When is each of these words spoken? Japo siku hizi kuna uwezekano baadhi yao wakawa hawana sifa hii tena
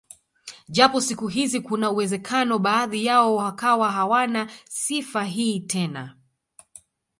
Japo 0.69 1.01
siku 1.01 1.27
hizi 1.27 1.61
kuna 1.61 1.91
uwezekano 1.91 2.59
baadhi 2.59 3.05
yao 3.05 3.35
wakawa 3.35 3.91
hawana 3.91 4.49
sifa 4.69 5.23
hii 5.23 5.59
tena 5.59 6.15